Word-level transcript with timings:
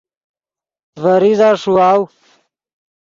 ڤے 1.01 1.13
ریزہ 1.21 1.49
ݰیواؤ 1.61 2.01